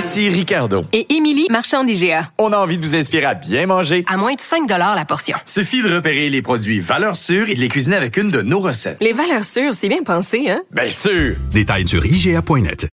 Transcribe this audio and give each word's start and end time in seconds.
Ici 0.00 0.30
Ricardo. 0.30 0.86
Et 0.94 1.14
Émilie, 1.14 1.46
marchand 1.50 1.84
d'IGA. 1.84 2.30
On 2.38 2.54
a 2.54 2.56
envie 2.56 2.78
de 2.78 2.82
vous 2.82 2.96
inspirer 2.96 3.26
à 3.26 3.34
bien 3.34 3.66
manger. 3.66 4.02
À 4.08 4.16
moins 4.16 4.32
de 4.32 4.40
5 4.40 4.66
la 4.66 5.04
portion. 5.04 5.36
Suffit 5.44 5.82
de 5.82 5.94
repérer 5.94 6.30
les 6.30 6.40
produits 6.40 6.80
valeurs 6.80 7.16
sûres 7.16 7.50
et 7.50 7.54
de 7.54 7.60
les 7.60 7.68
cuisiner 7.68 7.96
avec 7.96 8.16
une 8.16 8.30
de 8.30 8.40
nos 8.40 8.60
recettes. 8.60 8.96
Les 9.02 9.12
valeurs 9.12 9.44
sûres, 9.44 9.74
c'est 9.74 9.90
bien 9.90 10.02
pensé, 10.02 10.48
hein? 10.48 10.62
Bien 10.70 10.88
sûr! 10.88 11.36
Détails 11.50 11.86
sur 11.86 12.02
IGA.net. 12.06 12.88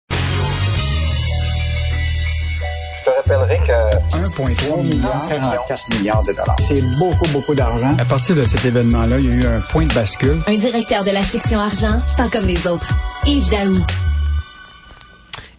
Je 2.99 3.03
te 3.03 3.09
rappellerai 3.09 3.59
que 3.67 4.17
1,3 4.17 4.83
milliard, 4.83 5.25
44 5.27 5.97
milliards 5.97 6.23
de 6.23 6.31
dollars. 6.31 6.55
C'est 6.61 6.81
beaucoup, 6.99 7.29
beaucoup 7.33 7.53
d'argent. 7.53 7.89
À 7.99 8.05
partir 8.05 8.37
de 8.37 8.43
cet 8.43 8.63
événement-là, 8.63 9.19
il 9.19 9.25
y 9.25 9.29
a 9.29 9.33
eu 9.33 9.45
un 9.45 9.59
point 9.59 9.87
de 9.87 9.93
bascule. 9.93 10.41
Un 10.47 10.55
directeur 10.55 11.03
de 11.03 11.11
la 11.11 11.23
section 11.23 11.59
argent, 11.59 12.01
pas 12.15 12.29
comme 12.29 12.47
les 12.47 12.65
autres. 12.65 12.93
Yves 13.25 13.49
Daou. 13.49 13.75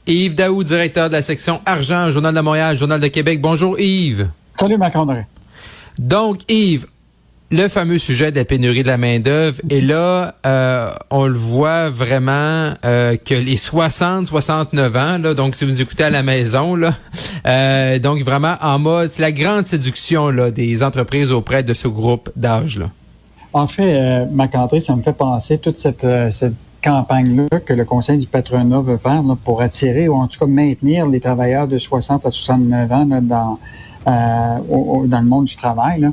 Yves 0.06 0.34
Daou, 0.34 0.62
directeur 0.64 1.08
de 1.08 1.14
la 1.14 1.22
section 1.22 1.62
argent, 1.64 2.10
Journal 2.10 2.34
de 2.34 2.40
Montréal, 2.40 2.76
Journal 2.76 3.00
de 3.00 3.06
Québec. 3.06 3.40
Bonjour 3.40 3.79
Yves. 3.80 4.29
Salut 4.54 4.76
Marc-André. 4.76 5.24
Donc 5.98 6.40
Yves, 6.51 6.87
le 7.51 7.68
fameux 7.68 7.96
sujet 7.96 8.30
de 8.30 8.37
la 8.37 8.45
pénurie 8.45 8.82
de 8.82 8.88
la 8.88 8.98
main-d'œuvre. 8.98 9.62
Et 9.70 9.80
là, 9.80 10.34
euh, 10.45 10.90
on 11.10 11.24
le 11.24 11.32
voit 11.32 11.88
vraiment 11.88 12.74
euh, 12.84 13.16
que 13.16 13.34
les 13.34 13.56
60-69 13.56 14.98
ans, 14.98 15.18
là, 15.23 15.32
donc 15.32 15.54
si 15.54 15.64
vous 15.64 15.70
nous 15.70 15.80
écoutez 15.80 16.04
à 16.04 16.10
la 16.10 16.23
maison, 16.23 16.76
là, 16.76 16.92
euh, 17.46 17.98
donc 17.98 18.23
vraiment 18.24 18.57
en 18.60 18.79
mode, 18.79 19.09
c'est 19.09 19.23
la 19.23 19.32
grande 19.32 19.64
séduction 19.64 20.29
là, 20.29 20.51
des 20.51 20.82
entreprises 20.82 21.32
auprès 21.32 21.62
de 21.62 21.73
ce 21.73 21.88
groupe 21.88 22.29
d'âge. 22.36 22.79
là. 22.79 22.90
En 23.54 23.66
fait, 23.66 23.95
euh, 23.95 24.26
Marc-André, 24.30 24.80
ça 24.80 24.95
me 24.96 25.02
fait 25.02 25.14
penser 25.14 25.57
toute 25.57 25.79
cette, 25.79 26.07
cette 26.30 26.54
campagne-là 26.85 27.60
que 27.60 27.73
le 27.73 27.85
Conseil 27.85 28.18
du 28.18 28.27
patronat 28.27 28.80
veut 28.80 28.99
faire 28.99 29.23
là, 29.23 29.35
pour 29.43 29.63
attirer 29.63 30.09
ou 30.09 30.15
en 30.15 30.27
tout 30.27 30.38
cas 30.38 30.46
maintenir 30.46 31.09
les 31.09 31.21
travailleurs 31.21 31.66
de 31.66 31.79
60 31.79 32.26
à 32.26 32.30
69 32.30 32.93
ans 32.93 33.07
là, 33.09 33.21
dans, 33.21 33.59
euh, 34.07 34.59
au- 34.71 35.07
dans 35.07 35.21
le 35.21 35.26
monde 35.26 35.46
du 35.46 35.57
travail. 35.57 36.01
Là. 36.01 36.10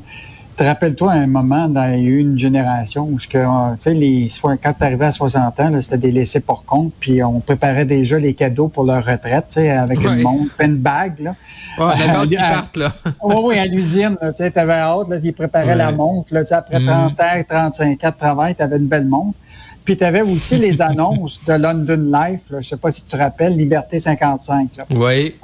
Te 0.58 0.64
rappelles-toi, 0.66 1.12
à 1.14 1.16
un 1.16 1.28
moment, 1.28 1.68
dans, 1.70 1.92
une 1.94 2.38
génération 2.38 3.08
où, 3.10 3.20
ce 3.20 3.28
que, 3.28 3.38
euh, 3.38 3.76
tu 3.82 3.94
les, 3.94 4.28
quand 4.62 4.74
tu 4.78 4.84
arrivais 4.84 5.06
à 5.06 5.12
60 5.12 5.60
ans, 5.60 5.72
c'était 5.82 5.98
des 5.98 6.12
laissés 6.12 6.42
pour 6.42 6.66
compte, 6.66 6.92
puis 7.00 7.24
on 7.24 7.40
préparait 7.40 7.86
déjà 7.86 8.20
les 8.20 8.34
cadeaux 8.34 8.68
pour 8.68 8.84
leur 8.84 9.04
retraite, 9.04 9.46
tu 9.54 9.60
avec 9.68 10.04
une 10.04 10.22
montre, 10.22 10.52
une 10.60 10.76
bague. 10.76 11.20
Là. 11.22 11.36
Ouais, 11.80 12.38
partent, 12.38 12.78
là. 12.78 12.94
Oui, 13.24 13.36
oui, 13.46 13.60
à 13.60 13.66
l'usine, 13.66 14.18
tu 14.22 14.28
sais, 14.36 14.52
t'avais 14.52 14.74
hâte, 14.74 15.08
là, 15.10 15.18
ils 15.24 15.34
préparaient 15.34 15.76
la 15.76 15.92
montre, 15.92 16.34
là, 16.34 16.44
tu 16.46 16.54
après 16.54 16.80
Mhm. 16.80 16.86
30 16.86 17.20
ans, 17.22 17.44
35 17.50 18.04
ans 18.04 18.10
de 18.10 18.16
travail, 18.18 18.54
t'avais 18.56 18.78
une 18.78 18.88
belle 18.88 19.08
montre. 19.08 19.38
Puis 19.84 19.98
t'avais 19.98 20.22
aussi 20.22 20.58
les 20.58 20.82
annonces 20.90 21.40
de 21.46 21.54
London 21.54 21.98
Life, 22.14 22.42
là, 22.50 22.62
je 22.62 22.70
sais 22.70 22.78
pas 22.78 22.92
si 22.92 23.04
tu 23.06 23.12
te 23.12 23.18
rappelles, 23.18 23.56
Liberté 23.56 24.00
55, 24.00 24.70
là. 24.78 24.86
Oui. 24.92 25.36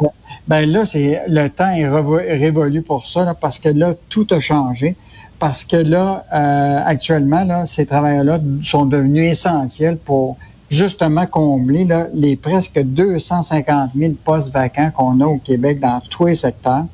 Ben 0.48 0.70
là, 0.70 0.86
c'est 0.86 1.22
le 1.28 1.48
temps 1.50 1.72
est 1.72 1.88
révolu 1.88 2.82
pour 2.82 3.08
ça, 3.08 3.26
là, 3.26 3.34
parce 3.34 3.60
que 3.60 3.70
là, 3.70 3.94
tout 4.10 4.28
a 4.32 4.40
changé. 4.40 4.96
Parce 5.40 5.64
que 5.64 5.76
là, 5.78 6.24
euh, 6.34 6.80
actuellement, 6.86 7.44
là, 7.44 7.66
ces 7.68 7.86
travailleurs-là 7.86 8.40
sont 8.64 8.86
devenus 8.86 9.30
essentiels 9.32 9.98
pour 9.98 10.38
justement 10.70 11.28
combler 11.28 11.86
là, 11.86 12.08
les 12.14 12.36
presque 12.36 12.82
250 12.82 13.92
000 13.96 14.14
postes 14.26 14.52
vacants 14.52 14.90
qu'on 14.92 15.22
a 15.22 15.26
au 15.26 15.38
Québec 15.38 15.80
dans 15.80 16.00
tous 16.10 16.26
les 16.26 16.36
secteurs. 16.36 16.86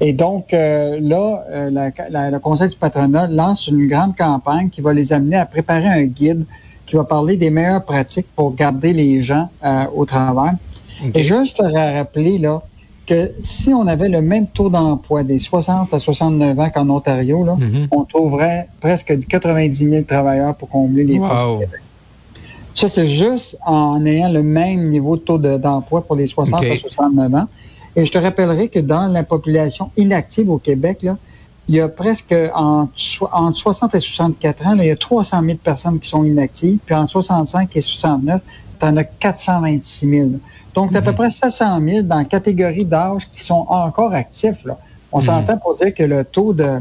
Et 0.00 0.12
donc, 0.12 0.52
euh, 0.54 0.98
là, 1.02 1.44
euh, 1.50 1.70
la- 1.70 1.90
la- 2.10 2.30
le 2.30 2.38
Conseil 2.38 2.68
du 2.68 2.76
patronat 2.76 3.26
lance 3.26 3.66
une 3.66 3.86
grande 3.88 4.16
campagne 4.16 4.68
qui 4.68 4.80
va 4.80 4.92
les 4.92 5.12
amener 5.12 5.36
à 5.36 5.46
préparer 5.46 5.86
un 5.86 6.04
guide 6.04 6.44
qui 6.90 6.96
va 6.96 7.04
parler 7.04 7.36
des 7.36 7.50
meilleures 7.50 7.84
pratiques 7.84 8.26
pour 8.34 8.54
garder 8.54 8.92
les 8.92 9.20
gens 9.20 9.48
euh, 9.64 9.84
au 9.94 10.04
travail. 10.04 10.54
Et 11.14 11.22
juste 11.22 11.56
te 11.58 11.62
rappeler 11.62 12.36
là, 12.38 12.62
que 13.06 13.30
si 13.40 13.72
on 13.72 13.86
avait 13.86 14.08
le 14.08 14.20
même 14.22 14.48
taux 14.48 14.68
d'emploi 14.68 15.22
des 15.22 15.38
60 15.38 15.94
à 15.94 16.00
69 16.00 16.58
ans 16.58 16.68
qu'en 16.68 16.90
Ontario, 16.90 17.44
là, 17.44 17.56
Mhm. 17.58 17.86
on 17.92 18.02
trouverait 18.04 18.68
presque 18.80 19.16
90 19.28 19.88
000 19.88 20.02
travailleurs 20.02 20.54
pour 20.56 20.68
combler 20.68 21.04
les 21.04 21.18
postes. 21.20 21.44
Wow. 21.44 21.60
Ça, 22.74 22.88
c'est 22.88 23.06
juste 23.06 23.58
en 23.66 24.04
ayant 24.04 24.30
le 24.32 24.42
même 24.42 24.88
niveau 24.90 25.16
de 25.16 25.22
taux 25.22 25.38
de- 25.38 25.56
d'emploi 25.58 26.04
pour 26.04 26.16
les 26.16 26.26
60 26.26 26.60
OK. 26.60 26.66
à 26.70 26.76
69 26.76 27.34
ans. 27.34 27.46
Et 27.96 28.04
je 28.04 28.12
te 28.12 28.18
rappellerai 28.18 28.68
que 28.68 28.78
dans 28.80 29.06
la 29.08 29.22
population 29.24 29.90
inactive 29.96 30.50
au 30.50 30.58
Québec, 30.58 30.98
là, 31.02 31.16
il 31.70 31.76
y 31.76 31.80
a 31.80 31.88
presque 31.88 32.34
entre, 32.54 32.90
so- 32.96 33.28
entre 33.32 33.56
60 33.56 33.94
et 33.94 33.98
64 34.00 34.66
ans, 34.66 34.74
là, 34.74 34.82
il 34.84 34.88
y 34.88 34.90
a 34.90 34.96
300 34.96 35.40
000 35.44 35.56
personnes 35.62 36.00
qui 36.00 36.08
sont 36.08 36.24
inactives. 36.24 36.78
Puis 36.84 36.94
entre 36.96 37.10
65 37.10 37.76
et 37.76 37.80
69, 37.80 38.40
tu 38.80 38.86
en 38.86 38.96
as 38.96 39.04
426 39.04 40.08
000. 40.08 40.28
Donc, 40.74 40.90
tu 40.90 40.96
à 40.96 41.02
peu 41.02 41.12
près 41.12 41.30
700 41.30 41.80
000 41.86 42.02
dans 42.02 42.16
la 42.18 42.24
catégorie 42.24 42.84
d'âge 42.84 43.28
qui 43.32 43.42
sont 43.44 43.66
encore 43.68 44.12
actifs. 44.14 44.64
Là. 44.64 44.78
On 45.12 45.20
s'entend 45.20 45.58
pour 45.58 45.74
dire 45.76 45.94
que 45.94 46.02
le 46.02 46.24
taux 46.24 46.52
de, 46.52 46.80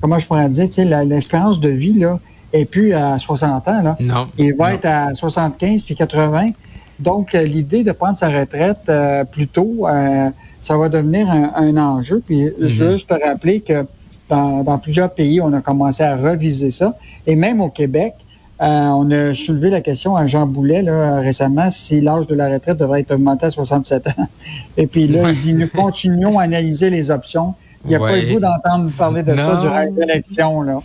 comment 0.00 0.18
je 0.18 0.26
pourrais 0.26 0.48
dire, 0.48 0.68
l'espérance 1.04 1.60
de 1.60 1.68
vie 1.68 1.94
là, 1.98 2.18
est 2.52 2.64
plus 2.64 2.92
à 2.92 3.16
60 3.18 3.68
ans. 3.68 3.82
Là. 3.82 3.96
Non. 4.00 4.26
Il 4.36 4.54
va 4.56 4.68
Non. 4.70 4.74
être 4.74 4.86
à 4.86 5.14
75 5.14 5.82
puis 5.82 5.94
80. 5.94 6.50
Donc, 6.98 7.34
euh, 7.34 7.42
l'idée 7.44 7.82
de 7.84 7.92
prendre 7.92 8.16
sa 8.18 8.28
retraite 8.28 8.82
euh, 8.88 9.24
plus 9.24 9.48
tôt, 9.48 9.86
euh, 9.88 10.30
ça 10.60 10.76
va 10.78 10.88
devenir 10.88 11.28
un, 11.30 11.52
un 11.56 11.76
enjeu. 11.76 12.22
Puis, 12.24 12.48
juste 12.60 13.08
te 13.10 13.14
rappeler 13.28 13.60
que 13.60 13.84
dans, 14.28 14.62
dans 14.62 14.78
plusieurs 14.78 15.12
pays, 15.12 15.40
on 15.40 15.52
a 15.52 15.60
commencé 15.60 16.02
à 16.02 16.16
reviser 16.16 16.70
ça. 16.70 16.96
Et 17.26 17.36
même 17.36 17.60
au 17.60 17.68
Québec, 17.68 18.14
euh, 18.62 18.64
on 18.66 19.10
a 19.10 19.34
soulevé 19.34 19.68
la 19.68 19.80
question 19.80 20.16
à 20.16 20.26
Jean 20.26 20.46
Boulet 20.46 20.80
là, 20.80 21.20
récemment 21.20 21.70
si 21.70 22.00
l'âge 22.00 22.28
de 22.28 22.36
la 22.36 22.48
retraite 22.48 22.78
devrait 22.78 23.00
être 23.00 23.12
augmenté 23.12 23.46
à 23.46 23.50
67 23.50 24.06
ans. 24.06 24.28
Et 24.76 24.86
puis 24.86 25.08
là, 25.08 25.30
il 25.30 25.38
dit 25.38 25.54
nous 25.54 25.68
continuons 25.68 26.38
à 26.38 26.44
analyser 26.44 26.88
les 26.88 27.10
options. 27.10 27.54
Il 27.84 27.90
n'y 27.90 27.96
a 27.96 27.98
pas 27.98 28.16
le 28.16 28.32
goût 28.32 28.40
d'entendre 28.40 28.90
parler 28.96 29.22
de 29.22 29.34
ça 29.36 29.54
Non. 29.54 29.60
durant 29.60 29.80
les 29.80 30.02
élections. 30.02 30.62
Là. 30.62 30.80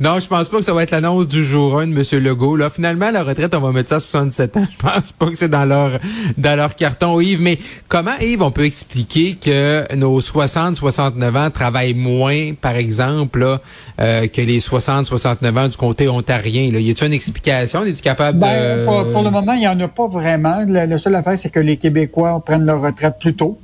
Non, 0.00 0.18
je 0.20 0.26
pense 0.26 0.48
pas 0.48 0.58
que 0.58 0.64
ça 0.64 0.72
va 0.74 0.82
être 0.82 0.90
l'annonce 0.90 1.26
du 1.28 1.44
jour 1.44 1.78
1 1.78 1.88
de 1.88 1.92
M. 1.92 2.22
Legault. 2.22 2.56
Là, 2.56 2.70
finalement, 2.70 3.10
la 3.10 3.22
retraite, 3.22 3.54
on 3.54 3.60
va 3.60 3.72
mettre 3.72 3.88
ça 3.90 3.96
à 3.96 4.00
67 4.00 4.56
ans. 4.56 4.66
Je 4.78 4.82
pense 4.86 5.12
pas 5.12 5.26
que 5.26 5.34
c'est 5.34 5.48
dans 5.48 5.64
leur 5.64 5.98
dans 6.36 6.56
leur 6.56 6.74
carton, 6.74 7.20
Yves. 7.20 7.40
Mais 7.40 7.58
comment, 7.88 8.16
Yves, 8.20 8.42
on 8.42 8.50
peut 8.50 8.64
expliquer 8.64 9.36
que 9.36 9.94
nos 9.94 10.20
60-69 10.20 11.36
ans 11.36 11.50
travaillent 11.50 11.94
moins, 11.94 12.52
par 12.54 12.76
exemple, 12.76 13.40
là, 13.40 13.60
euh, 14.00 14.26
que 14.28 14.40
les 14.40 14.60
60-69 14.60 15.58
ans 15.58 15.68
du 15.68 15.76
comté 15.76 16.08
ontarien? 16.08 16.70
Là? 16.72 16.80
Y 16.80 16.90
a-t-il 16.90 17.06
une 17.08 17.12
explication? 17.12 17.84
Es-tu 17.84 18.02
capable 18.02 18.38
Ben, 18.38 18.80
de... 18.80 18.84
pour, 18.84 19.12
pour 19.12 19.22
le 19.22 19.30
moment, 19.30 19.52
il 19.52 19.60
n'y 19.60 19.68
en 19.68 19.78
a 19.80 19.88
pas 19.88 20.06
vraiment. 20.06 20.64
La, 20.66 20.86
la 20.86 20.98
seule 20.98 21.14
affaire, 21.14 21.38
c'est 21.38 21.50
que 21.50 21.60
les 21.60 21.76
Québécois 21.76 22.42
prennent 22.44 22.64
leur 22.64 22.80
retraite 22.80 23.16
plus 23.20 23.34
tôt. 23.34 23.58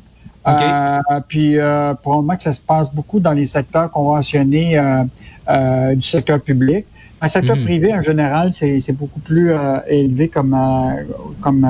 Euh, 0.47 0.99
puis 1.29 1.59
euh, 1.59 1.95
probablement 1.95 2.37
que 2.37 2.43
ça 2.43 2.53
se 2.53 2.61
passe 2.61 2.93
beaucoup 2.93 3.21
dans 3.21 3.33
les 3.33 3.45
secteurs 3.45 3.91
conventionnés 3.91 4.77
euh, 4.79 5.05
euh, 5.49 5.95
du 5.95 6.03
secteur 6.03 6.41
public. 6.41 6.85
Dans 7.21 7.27
le 7.27 7.31
secteur 7.31 7.57
Mhm. 7.57 7.65
privé, 7.65 7.95
en 7.95 8.03
général, 8.03 8.53
c'est 8.53 8.81
c'est 8.81 8.93
beaucoup 8.93 9.21
plus 9.21 9.53
euh, 9.53 9.79
élevé 9.89 10.27
comme, 10.29 10.55
euh, 10.55 11.05
comme 11.41 11.65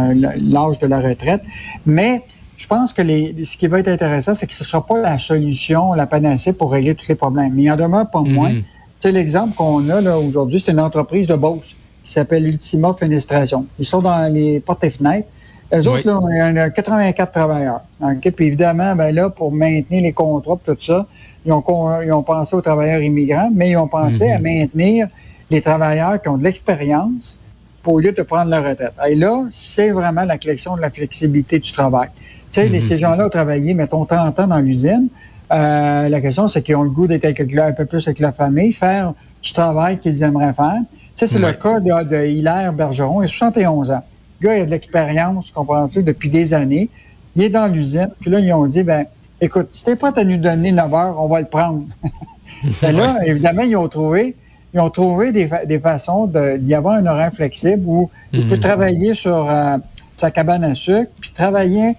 l'âge 0.51 0.79
de 0.79 0.87
la 0.87 1.01
retraite. 1.01 1.43
Mais 1.85 2.23
je 2.57 2.67
pense 2.67 2.93
que 2.95 3.03
les, 3.03 3.45
ce 3.45 3.57
qui 3.59 3.67
va 3.67 3.81
être 3.81 3.89
intéressant, 3.89 4.33
c'est 4.33 4.47
que 4.47 4.55
ce 4.55 4.63
ne 4.65 4.69
sera 4.69 4.87
pas 4.87 4.99
la 5.01 5.19
solution, 5.19 5.93
la 5.93 6.07
panacée 6.07 6.55
pour 6.55 6.73
régler 6.73 6.95
tous 6.95 7.09
les 7.09 7.15
problèmes. 7.15 7.53
Mais 7.55 7.65
il 7.65 7.71
en 7.71 7.77
demeure 7.77 8.09
pas 8.09 8.23
moins. 8.23 8.53
Mhm. 8.53 8.63
Tu 8.63 9.09
sais, 9.09 9.13
l'exemple 9.13 9.55
qu'on 9.55 9.87
a 9.91 10.01
là 10.01 10.19
aujourd'hui, 10.19 10.61
c'est 10.61 10.73
une 10.73 10.81
entreprise 10.81 11.27
de 11.27 11.35
Beauce 11.35 11.75
qui 12.03 12.11
s'appelle 12.11 12.47
Ultima 12.47 12.95
Fenestration. 12.99 13.67
Ils 13.79 13.85
sont 13.85 14.01
dans 14.01 14.33
les 14.33 14.59
portes 14.61 14.85
et 14.85 14.91
fenêtres. 14.91 15.29
Eux 15.75 15.89
autres, 15.89 16.07
là, 16.07 16.21
il 16.31 16.37
y 16.37 16.43
en 16.43 16.57
a 16.57 16.71
84 16.71 17.33
travailleurs. 17.33 17.81
OK? 18.03 18.31
Puis 18.33 18.47
évidemment, 18.47 18.95
ben 18.95 19.15
là, 19.15 19.31
pour 19.31 19.51
maintenir 19.53 20.03
les 20.03 20.13
contrats 20.13 20.59
et 20.69 20.75
tout 20.75 20.81
ça, 20.81 21.07
ils 21.47 21.53
ont, 21.53 21.63
ils 22.03 22.13
ont 22.13 22.23
pensé 22.23 22.55
aux 22.55 22.61
travailleurs 22.61 23.01
immigrants, 23.03 23.51
mais 23.55 23.71
ils 23.71 23.77
ont 23.77 23.89
pensé 23.89 24.27
Mhm. 24.27 24.33
à 24.37 24.39
maintenir 24.39 25.07
les 25.51 25.63
travailleurs 25.63 26.21
qui 26.21 26.29
ont 26.29 26.37
de 26.37 26.45
l'expérience 26.45 27.41
pour 27.83 27.95
au 27.95 28.01
lieu 28.01 28.13
de 28.13 28.23
prendre 28.23 28.51
leur 28.51 28.65
retraite. 28.65 28.93
Et 29.09 29.15
là, 29.15 29.45
c'est 29.51 29.91
vraiment 29.91 30.25
la 30.25 30.39
collection 30.39 30.77
de 30.77 30.81
la 30.83 30.91
flexibilité 30.91 31.59
du 31.59 31.73
travail. 31.73 32.09
Tu 32.17 32.61
sais, 32.61 32.67
les- 32.69 32.75
Mhm. 32.79 32.81
ces 32.81 32.97
gens-là 32.99 33.27
ont 33.27 33.31
travaillé, 33.31 33.73
mettons, 33.75 34.05
30 34.05 34.39
ans 34.41 34.47
dans 34.47 34.59
l'usine. 34.59 35.09
Euh, 35.53 36.09
la 36.09 36.21
question, 36.21 36.49
c'est 36.49 36.63
qu'ils 36.63 36.77
ont 36.77 36.83
le 36.83 36.91
goût 36.91 37.07
d'être 37.07 37.25
un 37.27 37.73
peu 37.73 37.85
plus 37.87 38.07
avec 38.07 38.21
la 38.21 38.33
famille, 38.33 38.73
faire 38.73 39.15
du 39.43 39.53
travail 39.53 39.99
qu'ils 39.99 40.23
aimeraient 40.23 40.53
faire. 40.55 40.77
Tu 40.91 40.99
sais, 41.15 41.27
c'est 41.27 41.39
le 41.39 41.53
cas 41.53 41.81
de, 41.81 42.05
de 42.09 42.25
Hilaire 42.27 42.73
Bergeron, 42.73 43.23
il 43.23 43.25
a 43.25 43.29
71 43.29 43.91
ans. 43.91 44.03
Gars, 44.43 44.57
il 44.57 44.63
a 44.63 44.67
de 44.67 44.71
l'expérience, 44.71 45.51
comprends-tu, 45.51 46.03
depuis 46.03 46.29
des 46.29 46.55
années. 46.55 46.91
il 47.37 47.45
est 47.45 47.49
dans 47.49 47.73
l'usine. 47.73 48.11
Puis 48.21 48.31
là, 48.31 48.41
ils 48.41 48.53
ont 48.53 48.67
dit, 48.67 48.83
ben, 48.83 49.07
écoute, 49.41 49.69
si 49.71 49.85
t'es 49.85 49.97
prêt 49.97 50.13
à 50.17 50.25
nous 50.25 50.37
donner 50.37 50.73
9 50.73 50.95
heures, 50.95 51.17
on 51.19 51.29
va 51.29 51.41
le 51.41 51.47
prendre. 51.47 51.85
ben 52.83 52.97
là, 52.97 53.19
évidemment, 53.25 53.63
ils 53.63 53.77
ont 53.77 53.89
trouvé, 53.89 54.35
ils 54.75 54.81
ont 54.81 54.91
trouvé 54.91 55.33
des, 55.33 55.49
des 55.67 55.79
façons 55.79 56.31
d'y 56.59 56.75
avoir 56.75 56.95
un 56.97 57.07
horaire 57.07 57.33
flexible 57.33 57.83
où 57.87 58.11
il 58.33 58.47
peut 58.47 58.59
travailler 58.59 59.15
sur 59.15 59.49
euh, 59.49 59.79
sa 60.17 60.31
cabane 60.31 60.65
à 60.65 60.75
sucre, 60.75 61.11
puis 61.21 61.31
travailler 61.33 61.97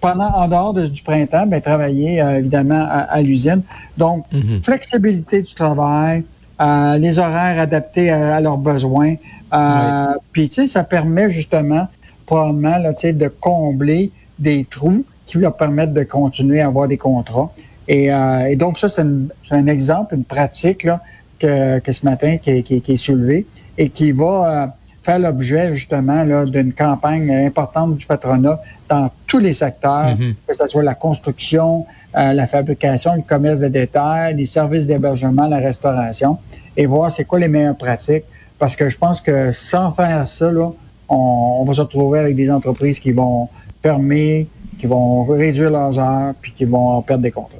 pendant, 0.00 0.30
en 0.32 0.48
dehors 0.48 0.74
du 0.74 1.02
printemps, 1.02 1.46
ben, 1.46 1.60
travailler 1.60 2.20
euh, 2.20 2.38
évidemment 2.38 2.86
à, 2.88 3.20
l'usine. 3.20 3.62
Donc, 3.98 4.24
flexibilité 4.62 5.42
du 5.42 5.54
travail, 5.54 6.24
euh, 6.60 6.98
les 6.98 7.18
horaires 7.18 7.60
adaptés 7.60 8.10
à, 8.10 8.40
leurs 8.40 8.58
besoins. 8.58 9.14
Euh, 9.52 10.14
Puis, 10.32 10.48
tu 10.48 10.62
sais, 10.62 10.66
ça 10.66 10.84
permet 10.84 11.28
justement, 11.28 11.88
probablement, 12.26 12.78
là, 12.78 12.94
tu 12.94 13.02
sais, 13.02 13.12
de 13.12 13.28
combler 13.28 14.12
des 14.38 14.64
trous 14.64 15.04
qui 15.26 15.38
leur 15.38 15.56
permettent 15.56 15.92
de 15.92 16.02
continuer 16.02 16.60
à 16.60 16.66
avoir 16.66 16.88
des 16.88 16.96
contrats. 16.96 17.52
Et, 17.88 18.12
euh, 18.12 18.46
et 18.46 18.56
donc, 18.56 18.78
ça, 18.78 18.88
c'est 18.88 19.02
un 19.54 19.66
exemple, 19.66 20.14
une 20.14 20.24
pratique 20.24 20.84
là, 20.84 21.00
que, 21.38 21.78
que 21.80 21.92
ce 21.92 22.04
matin 22.04 22.36
qui, 22.36 22.62
qui, 22.62 22.80
qui, 22.80 22.92
est 22.92 22.96
soulevée 22.96 23.46
et 23.78 23.88
qui 23.88 24.12
va 24.12 24.24
euh, 24.24 24.66
faire 25.02 25.18
l'objet 25.18 25.74
justement 25.74 26.24
d'une 26.44 26.72
campagne 26.72 27.32
importante 27.32 27.96
du 27.96 28.06
patronat 28.06 28.60
dans 28.88 29.10
tous 29.26 29.38
les 29.38 29.52
secteurs, 29.52 30.14
mm-hmm. 30.14 30.34
que 30.46 30.54
ce 30.54 30.66
soit 30.66 30.82
la 30.82 30.94
construction, 30.94 31.86
euh, 32.16 32.32
la 32.32 32.46
fabrication, 32.46 33.14
le 33.14 33.22
commerce 33.22 33.60
de 33.60 33.68
détail, 33.68 34.36
les 34.36 34.44
services 34.44 34.86
d'hébergement, 34.86 35.46
la 35.46 35.58
restauration, 35.58 36.38
et 36.76 36.86
voir 36.86 37.10
c'est 37.10 37.24
quoi 37.24 37.38
les 37.38 37.48
meilleures 37.48 37.76
pratiques. 37.76 38.24
Parce 38.60 38.76
que 38.76 38.90
je 38.90 38.98
pense 38.98 39.20
que 39.22 39.50
sans 39.52 39.90
faire 39.90 40.28
ça, 40.28 40.52
là, 40.52 40.70
on, 41.08 41.64
va 41.66 41.72
se 41.72 41.80
retrouver 41.80 42.20
avec 42.20 42.36
des 42.36 42.50
entreprises 42.50 43.00
qui 43.00 43.10
vont 43.10 43.48
fermer, 43.82 44.46
qui 44.78 44.86
vont 44.86 45.24
réduire 45.24 45.70
leurs 45.70 45.98
heures, 45.98 46.34
puis 46.40 46.52
qui 46.52 46.66
vont 46.66 47.00
perdre 47.02 47.22
des 47.22 47.30
contrats. 47.30 47.56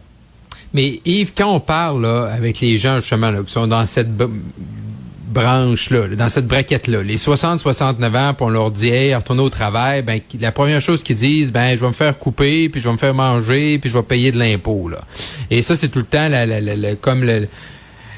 Mais 0.75 1.01
Yves, 1.07 1.33
quand 1.35 1.53
on 1.53 1.59
parle 1.59 2.03
là, 2.03 2.27
avec 2.27 2.61
les 2.61 2.77
gens 2.77 3.01
justement 3.01 3.31
là, 3.31 3.43
qui 3.43 3.51
sont 3.51 3.67
dans 3.67 3.87
cette 3.87 4.11
branche-là, 5.31 6.09
dans 6.09 6.29
cette 6.29 6.47
braquette-là, 6.47 7.03
les 7.03 7.17
60-69 7.17 8.17
ans, 8.17 8.35
puis 8.35 8.45
on 8.45 8.51
leur 8.51 8.71
dit, 8.71 8.91
hey, 8.91 9.15
retournez 9.15 9.43
au 9.43 9.51
travail, 9.51 10.03
ben, 10.03 10.21
la 10.39 10.53
première 10.53 10.83
chose 10.83 11.03
qu'ils 11.03 11.17
disent, 11.17 11.51
ben, 11.51 11.77
je 11.77 11.81
vais 11.81 11.89
me 11.89 11.93
faire 11.93 12.19
couper, 12.19 12.69
puis 12.69 12.81
je 12.81 12.89
vais 12.89 12.93
me 12.93 12.99
faire 12.99 13.15
manger, 13.15 13.79
puis 13.79 13.89
je 13.89 13.97
vais 13.97 14.05
payer 14.05 14.33
de 14.33 14.39
l'impôt. 14.39 14.91
Et 15.51 15.63
ça, 15.63 15.77
c'est 15.77 15.89
tout 15.89 16.01
le 16.01 16.05
temps, 16.05 16.29
la, 16.29 16.45
la, 16.45 16.61
la, 16.61 16.95
comme 16.97 17.25
le, 17.25 17.49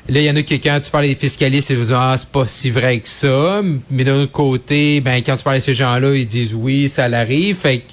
Là, 0.08 0.20
il 0.20 0.24
y 0.24 0.30
en 0.30 0.36
a 0.36 0.42
qui, 0.42 0.58
quand 0.60 0.80
tu 0.82 0.90
parles 0.90 1.06
des 1.06 1.14
fiscalistes, 1.14 1.70
ils 1.70 1.76
vous 1.76 1.84
disent, 1.84 1.94
ah, 1.96 2.16
c'est 2.18 2.28
pas 2.28 2.46
si 2.46 2.70
vrai 2.70 2.98
que 2.98 3.08
ça. 3.08 3.62
Mais 3.90 4.02
d'un 4.04 4.16
autre 4.16 4.32
côté, 4.32 5.00
ben, 5.00 5.22
quand 5.24 5.36
tu 5.36 5.44
parles 5.44 5.58
de 5.58 5.62
ces 5.62 5.74
gens-là, 5.74 6.14
ils 6.14 6.26
disent 6.26 6.54
oui, 6.54 6.88
ça 6.88 7.08
l'arrive. 7.08 7.56
Fait 7.56 7.78
que, 7.78 7.84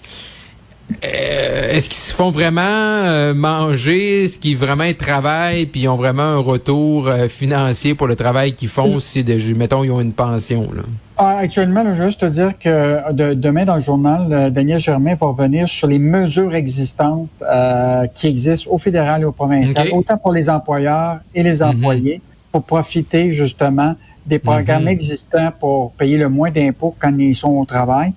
euh, 1.03 1.69
est-ce 1.69 1.87
qu'ils 1.87 1.99
se 1.99 2.13
font 2.13 2.31
vraiment 2.31 2.61
euh, 2.61 3.33
manger? 3.33 4.23
Est-ce 4.23 4.39
qu'ils 4.39 4.57
vraiment 4.57 4.91
travaillent 4.97 5.65
puis 5.65 5.81
ils 5.81 5.87
ont 5.87 5.95
vraiment 5.95 6.23
un 6.23 6.39
retour 6.39 7.07
euh, 7.07 7.27
financier 7.27 7.93
pour 7.93 8.07
le 8.07 8.15
travail 8.15 8.53
qu'ils 8.53 8.69
font 8.69 8.99
si, 8.99 9.23
de, 9.23 9.53
mettons, 9.53 9.83
ils 9.83 9.91
ont 9.91 10.01
une 10.01 10.13
pension? 10.13 10.63
Là? 10.73 10.81
Ah, 11.17 11.37
actuellement, 11.39 11.83
je 11.93 12.01
veux 12.01 12.05
juste 12.05 12.21
te 12.21 12.25
dire 12.25 12.57
que 12.57 13.33
demain 13.33 13.65
dans 13.65 13.75
le 13.75 13.81
journal, 13.81 14.51
Daniel 14.51 14.79
Germain 14.79 15.15
va 15.15 15.27
revenir 15.27 15.67
sur 15.67 15.87
les 15.87 15.99
mesures 15.99 16.55
existantes 16.55 17.27
qui 18.15 18.27
existent 18.27 18.71
au 18.71 18.77
fédéral 18.77 19.21
et 19.21 19.25
au 19.25 19.33
provincial, 19.33 19.89
autant 19.91 20.17
pour 20.17 20.31
les 20.31 20.49
employeurs 20.49 21.19
et 21.35 21.43
les 21.43 21.57
mhm. 21.57 21.69
employés, 21.69 22.21
pour 22.53 22.63
profiter 22.63 23.33
justement 23.33 23.95
des 24.25 24.39
programmes 24.39 24.83
mhm. 24.83 24.89
existants 24.89 25.51
pour 25.59 25.91
payer 25.91 26.17
le 26.17 26.29
moins 26.29 26.51
d'impôts 26.51 26.95
quand 26.97 27.13
ils 27.17 27.35
sont 27.35 27.51
au 27.51 27.65
travail. 27.65 28.13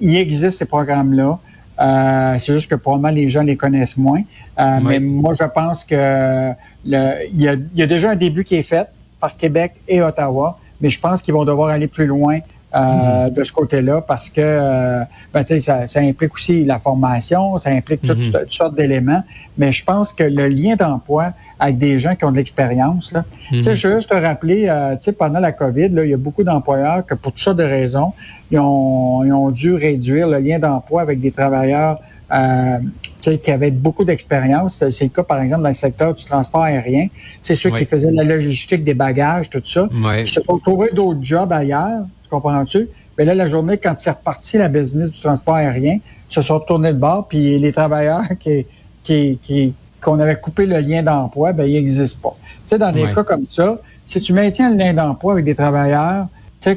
il 0.00 0.16
existe 0.16 0.58
ces 0.58 0.66
programmes-là. 0.66 1.36
Euh, 1.80 2.36
c'est 2.38 2.52
juste 2.52 2.70
que 2.70 2.74
probablement 2.74 3.14
les 3.14 3.28
gens 3.28 3.42
les 3.42 3.56
connaissent 3.56 3.96
moins. 3.96 4.22
Euh, 4.58 4.78
mais 4.82 5.00
moi, 5.00 5.32
je 5.32 5.44
pense 5.44 5.84
que 5.84 6.52
il 6.84 7.22
y 7.34 7.48
a, 7.82 7.86
déjà 7.86 8.10
un 8.10 8.16
début 8.16 8.44
qui 8.44 8.56
est 8.56 8.62
fait 8.62 8.86
par 9.18 9.36
Québec 9.36 9.74
et 9.88 10.02
Ottawa, 10.02 10.58
mais 10.80 10.90
je 10.90 11.00
pense 11.00 11.22
qu'ils 11.22 11.34
vont 11.34 11.44
devoir 11.44 11.70
aller 11.70 11.86
plus 11.86 12.06
loin 12.06 12.38
euh, 12.74 13.26
mhm. 13.26 13.34
de 13.34 13.44
ce 13.44 13.52
côté-là 13.52 14.00
parce 14.00 14.28
que 14.28 15.02
ben, 15.32 15.44
ça, 15.44 15.86
ça 15.86 16.00
implique 16.00 16.34
aussi 16.34 16.64
la 16.64 16.78
formation, 16.78 17.58
ça 17.58 17.70
implique 17.70 18.02
toutes, 18.02 18.18
mhm. 18.18 18.32
toutes 18.32 18.52
sortes 18.52 18.74
d'éléments. 18.74 19.22
Mais 19.56 19.72
je 19.72 19.84
pense 19.84 20.12
que 20.12 20.24
le 20.24 20.48
lien 20.48 20.76
d'emploi 20.76 21.32
avec 21.60 21.78
des 21.78 21.98
gens 21.98 22.16
qui 22.16 22.24
ont 22.24 22.32
de 22.32 22.38
l'expérience. 22.38 23.12
Là. 23.12 23.24
Tu 23.50 23.62
sais, 23.62 23.70
mhm. 23.70 23.76
je 23.76 23.88
veux 23.88 23.94
juste 23.96 24.10
te 24.10 24.14
rappeler, 24.14 24.66
euh, 24.68 24.92
tu 24.96 25.02
sais, 25.02 25.12
pendant 25.12 25.40
la 25.40 25.52
COVID, 25.52 25.90
là, 25.90 26.04
il 26.04 26.10
y 26.10 26.14
a 26.14 26.16
beaucoup 26.16 26.42
d'employeurs 26.42 27.04
que 27.04 27.14
pour 27.14 27.32
toutes 27.32 27.42
sortes 27.42 27.58
de 27.58 27.64
raisons, 27.64 28.12
ils 28.50 28.58
ont, 28.58 29.22
ils 29.24 29.32
ont 29.32 29.50
dû 29.50 29.74
réduire 29.74 30.26
le 30.26 30.38
lien 30.38 30.58
d'emploi 30.58 31.02
avec 31.02 31.20
des 31.20 31.30
travailleurs 31.30 32.00
euh, 32.32 32.78
qui 33.20 33.50
avaient 33.50 33.70
beaucoup 33.70 34.04
d'expérience. 34.04 34.82
C'est 34.88 35.04
le 35.04 35.10
cas, 35.10 35.22
par 35.22 35.42
exemple, 35.42 35.62
dans 35.62 35.68
le 35.68 35.74
secteur 35.74 36.14
du 36.14 36.24
transport 36.24 36.62
aérien. 36.62 37.08
C'est 37.42 37.54
ceux 37.54 37.70
qui 37.70 37.84
faisaient 37.84 38.10
la 38.10 38.24
logistique 38.24 38.82
des 38.82 38.94
bagages, 38.94 39.50
tout 39.50 39.62
ça. 39.62 39.86
Ils 40.18 40.28
se 40.28 40.40
sont 40.40 40.58
trouvés 40.58 40.90
d'autres 40.94 41.22
jobs 41.22 41.52
ailleurs, 41.52 42.04
tu 42.22 42.30
comprends-tu? 42.30 42.88
Mais 43.18 43.26
là, 43.26 43.34
la 43.34 43.46
journée, 43.46 43.76
quand 43.76 43.94
c'est 43.98 44.12
reparti 44.12 44.56
la 44.56 44.68
business 44.68 45.12
du 45.12 45.20
transport 45.20 45.56
aérien, 45.56 45.98
ils 46.30 46.34
se 46.34 46.40
sont 46.40 46.58
retournés 46.58 46.94
de 46.94 46.98
bord, 46.98 47.28
puis 47.28 47.58
les 47.58 47.72
travailleurs 47.72 48.24
qui, 48.40 48.64
qui, 49.02 49.38
qui, 49.42 49.74
qu'on 50.00 50.18
avait 50.20 50.36
coupé 50.36 50.66
le 50.66 50.80
lien 50.80 51.02
d'emploi, 51.02 51.52
ben 51.52 51.64
il 51.64 51.74
n'existe 51.74 52.20
pas. 52.20 52.36
Tu 52.42 52.52
sais, 52.66 52.78
dans 52.78 52.92
des 52.92 53.04
cas 53.14 53.24
comme 53.24 53.44
ça, 53.44 53.78
si 54.06 54.20
tu 54.20 54.32
maintiens 54.32 54.70
le 54.70 54.76
lien 54.76 54.94
d'emploi 54.94 55.34
avec 55.34 55.44
des 55.44 55.54
travailleurs, 55.54 56.26
tu 56.60 56.76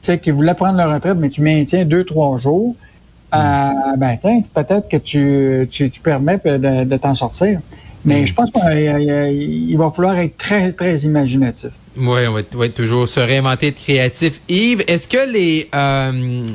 sais, 0.00 0.18
qui 0.18 0.30
voulaient 0.30 0.54
prendre 0.54 0.76
leur 0.78 0.92
retraite, 0.92 1.16
mais 1.18 1.28
tu 1.28 1.42
maintiens 1.42 1.84
deux, 1.84 2.04
trois 2.04 2.36
jours, 2.38 2.74
euh, 3.34 3.38
mm. 3.38 3.98
ben 3.98 4.18
peut-être 4.54 4.88
que 4.88 4.96
tu, 4.96 5.68
tu, 5.70 5.90
permets 6.02 6.38
de, 6.44 6.96
t'en 6.96 7.14
sortir. 7.14 7.60
Mais 8.04 8.22
mm. 8.22 8.26
je 8.26 8.34
pense 8.34 8.50
qu'il 8.50 9.76
va 9.78 9.90
falloir 9.90 10.18
être 10.18 10.36
très, 10.36 10.72
très 10.72 10.98
imaginatif. 11.00 11.70
Oui, 11.96 12.20
on 12.26 12.58
va, 12.58 12.68
toujours 12.68 13.06
se 13.06 13.20
réinventer, 13.20 13.68
être 13.68 13.82
créatif. 13.82 14.40
Yves, 14.48 14.82
est-ce 14.88 15.06
que 15.06 15.30
les... 15.30 15.68
Euh, 15.74 16.46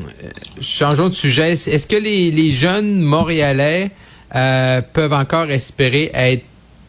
changeons 0.61 1.09
de 1.09 1.13
sujet. 1.13 1.53
Est-ce 1.53 1.87
que 1.87 1.95
les, 1.95 2.31
les 2.31 2.51
jeunes 2.51 3.01
Montréalais 3.01 3.91
euh, 4.35 4.81
peuvent 4.93 5.13
encore 5.13 5.49
espérer 5.51 6.11
être 6.13 6.43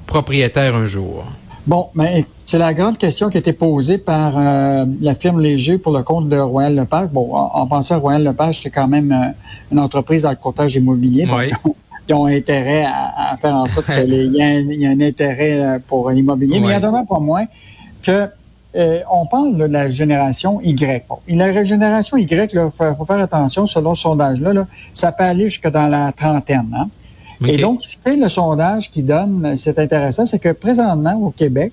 propriétaires 0.06 0.74
un 0.74 0.86
jour? 0.86 1.24
Bon, 1.66 1.88
mais 1.94 2.24
c'est 2.44 2.58
la 2.58 2.72
grande 2.74 2.98
question 2.98 3.28
qui 3.28 3.36
a 3.36 3.40
été 3.40 3.52
posée 3.52 3.98
par 3.98 4.36
euh, 4.36 4.86
la 5.00 5.14
firme 5.14 5.40
Léger 5.40 5.78
pour 5.78 5.92
le 5.96 6.02
compte 6.02 6.28
de 6.28 6.38
Royal 6.38 6.74
Lepage. 6.74 7.10
Bon, 7.10 7.32
en 7.34 7.66
pensant 7.66 7.96
à 7.96 7.98
Royal 7.98 8.24
Lepage, 8.24 8.62
c'est 8.62 8.70
quand 8.70 8.88
même 8.88 9.12
euh, 9.12 9.30
une 9.70 9.78
entreprise 9.78 10.22
dans 10.22 10.30
le 10.30 10.36
courtage 10.36 10.74
immobilier. 10.74 11.26
Donc, 11.26 11.76
ils 12.08 12.14
ont 12.14 12.26
intérêt 12.26 12.86
à, 12.86 13.36
faire 13.36 13.54
en 13.54 13.66
sorte 13.66 13.86
qu'il 13.86 14.14
y, 14.34 14.40
ait 14.40 14.86
un 14.86 15.00
intérêt 15.00 15.78
pour 15.86 16.10
l'immobilier. 16.10 16.58
Mais 16.58 16.68
il 16.68 16.70
y 16.70 16.74
a 16.74 16.80
demain 16.80 17.04
pas 17.04 17.20
moins 17.20 17.44
que 18.02 18.28
on 19.10 19.26
parle 19.26 19.56
de 19.56 19.64
la 19.64 19.90
génération 19.90 20.60
Y. 20.62 21.04
Bon, 21.08 21.18
la 21.28 21.64
génération 21.64 22.16
Y, 22.16 22.52
il 22.52 22.70
faut, 22.76 23.04
faire 23.04 23.18
attention, 23.18 23.66
selon 23.66 23.94
ce 23.94 24.02
sondage-là, 24.02 24.66
ça 24.94 25.12
peut 25.12 25.24
aller 25.24 25.48
jusque 25.48 25.68
dans 25.68 25.88
la 25.88 26.12
trentaine. 26.12 26.74
Hein? 26.74 26.88
Et 27.46 27.56
donc, 27.58 27.84
ce 27.84 27.96
que 27.96 28.10
le 28.10 28.28
sondage 28.28 28.90
qui 28.90 29.02
donne, 29.02 29.56
c'est 29.56 29.78
intéressant, 29.78 30.26
c'est 30.26 30.38
que 30.38 30.50
présentement, 30.50 31.14
au 31.14 31.30
Québec, 31.30 31.72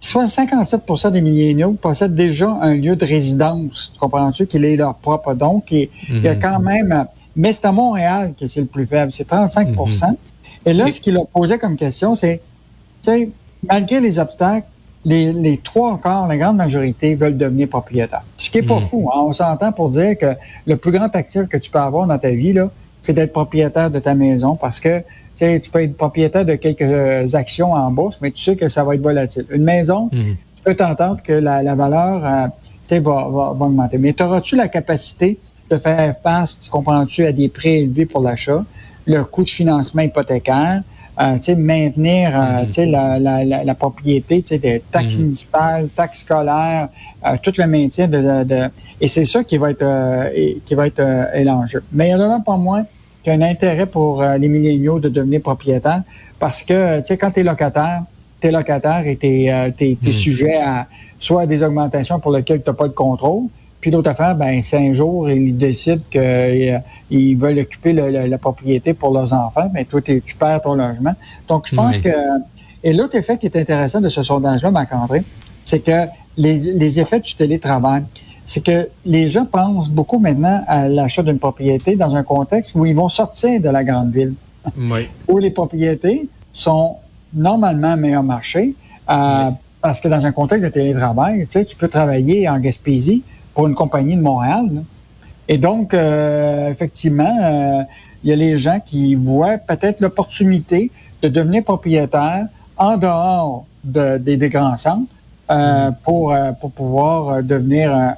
57% 0.00 1.12
des 1.12 1.20
milléniaux 1.20 1.72
possèdent 1.72 2.14
déjà 2.14 2.58
un 2.60 2.74
lieu 2.74 2.96
de 2.96 3.04
résidence. 3.04 3.90
Tu 3.94 3.98
comprends-tu 3.98 4.46
qu'il 4.46 4.64
est 4.64 4.76
leur 4.76 4.96
propre? 4.96 5.34
Donc, 5.34 5.70
il, 5.70 5.88
y 6.10 6.28
a 6.28 6.34
mhm. 6.34 6.40
quand 6.40 6.60
même... 6.60 7.06
Mais 7.36 7.52
c'est 7.52 7.66
à 7.66 7.72
Montréal 7.72 8.34
que 8.38 8.46
c'est 8.46 8.60
le 8.60 8.66
plus 8.66 8.86
faible. 8.86 9.12
C'est 9.12 9.24
35 9.24 9.68
mhm. 9.68 10.16
Et 10.66 10.72
là, 10.72 10.90
ce 10.90 11.00
qu'il 11.00 11.16
a 11.16 11.24
posé 11.24 11.58
comme 11.58 11.76
question, 11.76 12.14
c'est, 12.14 12.40
tu 13.02 13.10
sais, 13.10 13.28
malgré 13.66 14.00
les 14.00 14.18
obstacles, 14.18 14.66
les, 15.04 15.60
trois 15.62 15.92
encore, 15.92 16.26
la 16.26 16.36
grande 16.36 16.56
majorité 16.56 17.14
veulent 17.14 17.36
devenir 17.36 17.68
propriétaires. 17.68 18.24
Ce 18.36 18.48
qui 18.48 18.58
est 18.58 18.62
pas 18.62 18.76
mhm. 18.76 18.82
fou. 18.82 19.10
Hein? 19.12 19.20
On 19.20 19.32
s'entend 19.32 19.72
pour 19.72 19.90
dire 19.90 20.16
que 20.18 20.34
le 20.66 20.76
plus 20.76 20.92
grand 20.92 21.14
actif 21.14 21.46
que 21.48 21.56
tu 21.56 21.70
peux 21.70 21.78
avoir 21.78 22.06
dans 22.06 22.18
ta 22.18 22.30
vie, 22.30 22.52
là, 22.52 22.70
c'est 23.04 23.12
d'être 23.12 23.34
propriétaire 23.34 23.90
de 23.90 23.98
ta 23.98 24.14
maison 24.14 24.56
parce 24.56 24.80
que 24.80 25.00
tu, 25.00 25.04
sais, 25.36 25.60
tu 25.60 25.68
peux 25.68 25.82
être 25.82 25.94
propriétaire 25.94 26.46
de 26.46 26.54
quelques 26.54 27.34
actions 27.34 27.72
en 27.72 27.90
bourse, 27.90 28.18
mais 28.22 28.30
tu 28.30 28.42
sais 28.42 28.56
que 28.56 28.66
ça 28.68 28.82
va 28.82 28.94
être 28.94 29.02
volatile. 29.02 29.44
Une 29.50 29.62
maison, 29.62 30.08
mhm. 30.10 30.36
tu 30.56 30.62
peux 30.64 30.74
t'entendre 30.74 31.22
que 31.22 31.34
la, 31.34 31.74
valeur 31.74 32.24
euh, 32.24 32.46
tu 32.88 32.94
sais, 32.94 33.00
va, 33.00 33.28
va, 33.28 33.66
augmenter. 33.66 33.98
Mais 33.98 34.20
auras-tu 34.22 34.56
la 34.56 34.68
capacité 34.68 35.38
de 35.70 35.76
faire 35.76 36.14
face, 36.22 36.60
tu 36.60 36.70
comprends-tu, 36.70 37.26
à 37.26 37.32
des 37.32 37.50
prix 37.50 37.82
élevés 37.82 38.06
pour 38.06 38.22
l'achat, 38.22 38.64
le 39.06 39.22
coût 39.24 39.44
de 39.44 39.50
financement 39.50 40.00
hypothécaire, 40.00 40.80
euh, 41.20 41.36
sais, 41.42 41.56
maintenir 41.56 42.30
euh, 42.34 42.60
mhm. 42.62 42.66
tu 42.68 42.72
sais, 42.72 42.86
la, 42.86 43.18
la, 43.18 43.44
la, 43.44 43.74
propriété, 43.74 44.40
tu 44.40 44.48
sais, 44.48 44.58
des 44.58 44.82
taxes 44.90 45.18
mhm. 45.18 45.24
municipales, 45.24 45.88
taxes 45.94 46.20
scolaires, 46.20 46.88
euh, 47.26 47.36
tout 47.42 47.52
le 47.58 47.66
maintien 47.66 48.08
de, 48.08 48.44
de, 48.44 48.70
et 48.98 49.08
c'est 49.08 49.26
ça 49.26 49.44
qui 49.44 49.58
va 49.58 49.72
être 49.72 50.32
qui 50.64 50.74
va 50.74 50.86
être 50.86 51.02
l'enjeu. 51.44 51.84
Mais 51.92 52.08
il 52.08 52.12
y 52.12 52.14
en 52.14 52.30
a 52.30 52.40
pas 52.40 52.56
moins 52.56 52.86
qu'il 53.24 53.32
y 53.32 53.42
a 53.42 53.44
un 53.44 53.50
intérêt 53.50 53.86
pour 53.86 54.22
euh, 54.22 54.36
les 54.38 54.48
milléniaux 54.48 55.00
de 55.00 55.08
devenir 55.08 55.40
propriétaires 55.40 56.02
parce 56.38 56.62
que, 56.62 57.00
tu 57.00 57.06
sais, 57.06 57.16
quand 57.16 57.30
tu 57.30 57.40
es 57.40 57.42
locataire, 57.42 58.02
tu 58.40 58.48
es 58.48 58.50
locataire 58.50 59.06
et 59.06 59.16
tu 59.16 59.26
es, 59.26 59.52
euh, 59.52 59.70
hmm. 59.70 60.12
sujet 60.12 60.56
à 60.56 60.86
soit 61.18 61.42
à 61.42 61.46
des 61.46 61.62
augmentations 61.62 62.20
pour 62.20 62.32
lesquelles 62.32 62.62
tu 62.62 62.68
n'as 62.68 62.76
pas 62.76 62.86
de 62.86 62.92
contrôle, 62.92 63.44
Puis 63.80 63.90
l'autre 63.90 64.10
affaire, 64.10 64.34
ben, 64.34 64.60
c'est 64.62 64.76
un 64.76 64.92
jour, 64.92 65.30
ils 65.30 65.56
décident 65.56 66.02
qu'ils 66.10 67.38
veulent 67.38 67.60
occuper 67.60 67.92
la 67.94 68.38
propriété 68.38 68.92
pour 68.92 69.12
leurs 69.12 69.32
enfants, 69.32 69.70
mais 69.72 69.84
ben, 69.84 70.02
toi, 70.02 70.02
tu 70.02 70.34
perds 70.38 70.62
ton 70.62 70.74
logement. 70.74 71.14
Donc, 71.48 71.66
je 71.66 71.74
pense 71.74 71.96
que... 71.96 72.10
Et 72.82 72.92
l'autre 72.92 73.16
effet 73.16 73.38
qui 73.38 73.46
est 73.46 73.56
intéressant 73.56 74.02
de 74.02 74.10
ce 74.10 74.22
sondage-là, 74.22 74.70
Marc-André, 74.70 75.22
c'est 75.64 75.80
que 75.80 76.06
les, 76.36 76.58
les 76.74 77.00
effets 77.00 77.20
du 77.20 77.34
télétravail, 77.34 78.02
c'est 78.46 78.64
que 78.64 78.88
les 79.04 79.28
gens 79.28 79.46
pensent 79.46 79.88
beaucoup 79.88 80.18
maintenant 80.18 80.62
à 80.66 80.88
l'achat 80.88 81.22
d'une 81.22 81.38
propriété 81.38 81.96
dans 81.96 82.14
un 82.14 82.22
contexte 82.22 82.74
où 82.74 82.84
ils 82.84 82.94
vont 82.94 83.08
sortir 83.08 83.60
de 83.60 83.68
la 83.68 83.84
grande 83.84 84.12
ville, 84.12 84.34
oui. 84.76 85.08
où 85.28 85.38
les 85.38 85.50
propriétés 85.50 86.28
sont 86.52 86.96
normalement 87.32 87.96
meilleur 87.96 88.22
marché, 88.22 88.74
euh, 89.10 89.50
parce 89.80 90.00
que 90.00 90.08
dans 90.08 90.24
un 90.24 90.32
contexte 90.32 90.64
de 90.64 90.70
télétravail, 90.70 91.46
tu 91.46 91.52
sais, 91.52 91.64
tu 91.64 91.76
peux 91.76 91.88
travailler 91.88 92.48
en 92.48 92.58
Gaspésie 92.58 93.22
pour 93.54 93.66
une 93.66 93.74
compagnie 93.74 94.16
de 94.16 94.22
Montréal. 94.22 94.82
Et 95.48 95.58
donc, 95.58 95.94
euh, 95.94 96.70
effectivement, 96.70 97.38
euh, 97.42 97.82
il 98.22 98.30
y 98.30 98.32
a 98.32 98.36
les 98.36 98.56
gens 98.56 98.80
qui 98.84 99.14
voient 99.14 99.58
peut-être 99.58 100.00
l'opportunité 100.00 100.90
de 101.22 101.28
devenir 101.28 101.64
propriétaire 101.64 102.46
en 102.76 102.96
dehors 102.96 103.66
de, 103.84 104.16
des, 104.18 104.48
grands 104.48 104.76
centres 104.76 105.12
euh, 105.50 105.90
mm-hmm. 105.90 105.94
pour, 106.02 106.34
pour 106.60 106.72
pouvoir 106.72 107.42
devenir 107.42 107.94
un, 107.94 108.14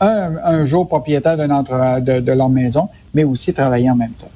un, 0.00 0.64
jour 0.64 0.88
propriétaire 0.88 1.36
de, 1.36 2.20
de 2.20 2.32
leur 2.32 2.48
maison, 2.48 2.88
mais 3.14 3.24
aussi 3.24 3.52
travailler 3.52 3.90
en 3.90 3.96
même 3.96 4.12
temps. 4.12 4.30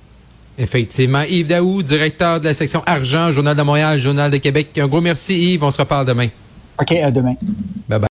Effectivement. 0.59 1.23
Yves 1.23 1.47
Daou, 1.47 1.83
directeur 1.83 2.41
de 2.41 2.45
la 2.47 2.55
section 2.55 2.83
Argent, 2.85 3.31
Journal 3.31 3.57
de 3.57 3.63
Montréal, 3.63 3.99
Journal 3.99 4.31
de 4.31 4.37
Québec. 4.37 4.77
Un 4.79 4.87
gros 4.87 5.01
merci, 5.01 5.55
Yves. 5.55 5.65
On 5.65 5.71
se 5.71 5.79
reparle 5.79 6.07
demain. 6.07 6.29
OK, 6.81 6.93
à 6.93 7.11
demain. 7.11 7.35